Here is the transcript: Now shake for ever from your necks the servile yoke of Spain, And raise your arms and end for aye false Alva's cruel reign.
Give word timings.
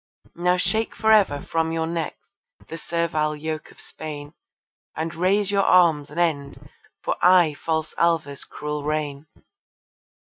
Now 0.35 0.57
shake 0.57 0.95
for 0.95 1.11
ever 1.11 1.43
from 1.43 1.71
your 1.71 1.85
necks 1.85 2.17
the 2.67 2.75
servile 2.75 3.35
yoke 3.35 3.69
of 3.69 3.79
Spain, 3.79 4.33
And 4.95 5.13
raise 5.13 5.51
your 5.51 5.61
arms 5.61 6.09
and 6.09 6.19
end 6.19 6.71
for 7.03 7.17
aye 7.21 7.53
false 7.53 7.93
Alva's 7.99 8.43
cruel 8.43 8.83
reign. 8.83 9.27